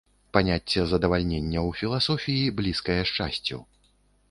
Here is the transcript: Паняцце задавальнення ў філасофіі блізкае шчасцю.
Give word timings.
Паняцце 0.35 0.85
задавальнення 0.93 1.59
ў 1.67 1.81
філасофіі 1.83 2.49
блізкае 2.63 2.99
шчасцю. 3.13 3.63